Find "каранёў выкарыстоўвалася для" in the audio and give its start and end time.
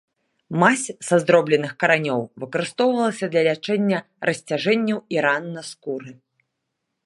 1.83-3.41